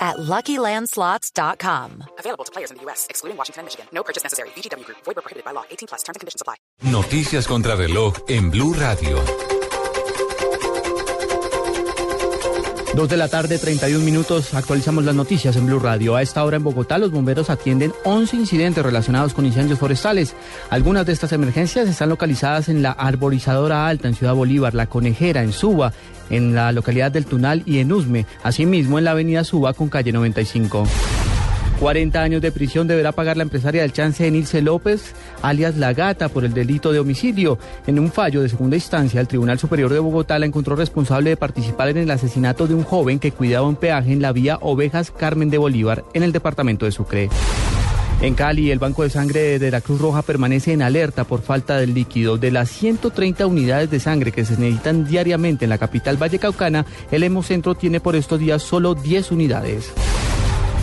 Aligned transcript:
at 0.00 0.16
LuckyLandSlots.com. 0.16 2.04
Available 2.18 2.44
to 2.44 2.52
players 2.52 2.70
in 2.70 2.78
the 2.78 2.82
U.S., 2.84 3.06
excluding 3.10 3.36
Washington 3.36 3.60
and 3.60 3.66
Michigan. 3.66 3.86
No 3.92 4.02
purchase 4.02 4.22
necessary. 4.22 4.48
VGW 4.56 4.84
Group. 4.86 4.98
Void 5.04 5.16
where 5.16 5.22
prohibited 5.22 5.44
by 5.44 5.52
law. 5.52 5.64
18 5.70 5.88
plus. 5.88 6.02
Terms 6.02 6.16
and 6.16 6.20
conditions 6.20 6.40
apply. 6.40 6.56
Noticias 6.90 7.46
contra 7.46 7.74
reloj 7.74 8.14
en 8.28 8.50
Blue 8.50 8.72
Radio. 8.72 9.49
Dos 12.94 13.08
de 13.08 13.16
la 13.16 13.28
tarde, 13.28 13.56
31 13.58 14.04
minutos, 14.04 14.52
actualizamos 14.52 15.04
las 15.04 15.14
noticias 15.14 15.54
en 15.54 15.66
Blue 15.66 15.78
Radio. 15.78 16.16
A 16.16 16.22
esta 16.22 16.44
hora 16.44 16.56
en 16.56 16.64
Bogotá 16.64 16.98
los 16.98 17.12
bomberos 17.12 17.48
atienden 17.48 17.92
11 18.04 18.36
incidentes 18.36 18.84
relacionados 18.84 19.32
con 19.32 19.46
incendios 19.46 19.78
forestales. 19.78 20.34
Algunas 20.70 21.06
de 21.06 21.12
estas 21.12 21.30
emergencias 21.32 21.88
están 21.88 22.08
localizadas 22.08 22.68
en 22.68 22.82
la 22.82 22.90
Arborizadora 22.90 23.86
Alta, 23.86 24.08
en 24.08 24.16
Ciudad 24.16 24.34
Bolívar, 24.34 24.74
La 24.74 24.86
Conejera, 24.86 25.44
en 25.44 25.52
Suba, 25.52 25.92
en 26.30 26.52
la 26.52 26.72
localidad 26.72 27.12
del 27.12 27.26
Tunal 27.26 27.62
y 27.64 27.78
en 27.78 27.92
Usme, 27.92 28.26
asimismo 28.42 28.98
en 28.98 29.04
la 29.04 29.12
avenida 29.12 29.44
Suba 29.44 29.72
con 29.72 29.88
calle 29.88 30.10
95. 30.10 30.84
40 31.80 32.20
años 32.20 32.42
de 32.42 32.52
prisión 32.52 32.86
deberá 32.86 33.10
pagar 33.10 33.38
la 33.38 33.42
empresaria 33.42 33.80
del 33.80 33.94
chance 33.94 34.26
Enilce 34.26 34.60
López, 34.60 35.14
alias 35.40 35.78
La 35.78 35.94
Gata, 35.94 36.28
por 36.28 36.44
el 36.44 36.52
delito 36.52 36.92
de 36.92 36.98
homicidio. 36.98 37.58
En 37.86 37.98
un 37.98 38.12
fallo 38.12 38.42
de 38.42 38.50
segunda 38.50 38.76
instancia, 38.76 39.18
el 39.18 39.28
Tribunal 39.28 39.58
Superior 39.58 39.90
de 39.90 39.98
Bogotá 39.98 40.38
la 40.38 40.44
encontró 40.44 40.76
responsable 40.76 41.30
de 41.30 41.38
participar 41.38 41.88
en 41.88 41.96
el 41.96 42.10
asesinato 42.10 42.66
de 42.66 42.74
un 42.74 42.84
joven 42.84 43.18
que 43.18 43.32
cuidaba 43.32 43.66
un 43.66 43.76
peaje 43.76 44.12
en 44.12 44.20
la 44.20 44.32
vía 44.32 44.58
Ovejas 44.60 45.10
Carmen 45.10 45.48
de 45.48 45.56
Bolívar, 45.56 46.04
en 46.12 46.22
el 46.22 46.32
departamento 46.32 46.84
de 46.84 46.92
Sucre. 46.92 47.30
En 48.20 48.34
Cali, 48.34 48.70
el 48.70 48.78
Banco 48.78 49.02
de 49.02 49.08
Sangre 49.08 49.58
de 49.58 49.70
la 49.70 49.80
Cruz 49.80 50.02
Roja 50.02 50.20
permanece 50.20 50.74
en 50.74 50.82
alerta 50.82 51.24
por 51.24 51.40
falta 51.40 51.78
del 51.78 51.94
líquido. 51.94 52.36
De 52.36 52.50
las 52.50 52.68
130 52.68 53.46
unidades 53.46 53.90
de 53.90 54.00
sangre 54.00 54.32
que 54.32 54.44
se 54.44 54.58
necesitan 54.58 55.06
diariamente 55.06 55.64
en 55.64 55.70
la 55.70 55.78
capital 55.78 56.18
vallecaucana, 56.18 56.84
el 57.10 57.22
Hemocentro 57.22 57.74
tiene 57.74 58.00
por 58.00 58.16
estos 58.16 58.38
días 58.38 58.62
solo 58.62 58.94
10 58.94 59.32
unidades. 59.32 59.94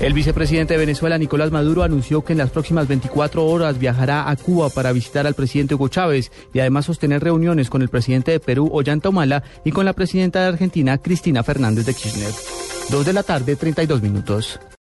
El 0.00 0.14
vicepresidente 0.14 0.72
de 0.72 0.80
Venezuela, 0.80 1.18
Nicolás 1.18 1.50
Maduro, 1.50 1.82
anunció 1.82 2.24
que 2.24 2.32
en 2.32 2.38
las 2.38 2.48
próximas 2.48 2.88
24 2.88 3.44
horas 3.44 3.78
viajará 3.78 4.30
a 4.30 4.36
Cuba 4.36 4.70
para 4.70 4.92
visitar 4.92 5.26
al 5.26 5.34
presidente 5.34 5.74
Hugo 5.74 5.88
Chávez 5.88 6.32
y 6.54 6.60
además 6.60 6.86
sostener 6.86 7.22
reuniones 7.22 7.68
con 7.68 7.82
el 7.82 7.90
presidente 7.90 8.30
de 8.30 8.40
Perú, 8.40 8.70
Ollanta 8.72 9.10
Humala, 9.10 9.42
y 9.62 9.72
con 9.72 9.84
la 9.84 9.92
presidenta 9.92 10.40
de 10.40 10.48
Argentina, 10.48 10.96
Cristina 10.96 11.42
Fernández 11.42 11.84
de 11.84 11.92
Kirchner. 11.92 12.32
Dos 12.88 13.04
de 13.04 13.12
la 13.12 13.22
tarde, 13.22 13.56
32 13.56 14.00
minutos. 14.00 14.58